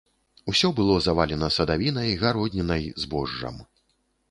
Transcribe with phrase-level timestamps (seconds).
[0.53, 3.63] Усё было завалена садавінай, гароднінай, збожжам.